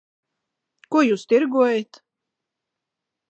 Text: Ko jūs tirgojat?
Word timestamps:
Ko 0.95 1.03
jūs 1.07 1.25
tirgojat? 1.33 2.01